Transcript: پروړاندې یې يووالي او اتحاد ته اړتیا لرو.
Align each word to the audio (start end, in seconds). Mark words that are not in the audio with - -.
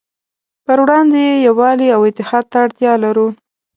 پروړاندې 0.65 1.21
یې 1.29 1.43
يووالي 1.47 1.87
او 1.95 2.01
اتحاد 2.09 2.45
ته 2.51 2.57
اړتیا 2.65 2.93
لرو. 3.03 3.27